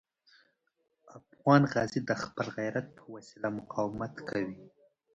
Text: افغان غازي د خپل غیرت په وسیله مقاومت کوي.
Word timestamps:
افغان 1.19 1.61
غازي 1.73 1.99
د 2.05 2.11
خپل 2.23 2.47
غیرت 2.57 2.85
په 2.97 3.03
وسیله 3.15 3.49
مقاومت 3.59 4.13
کوي. 4.29 4.59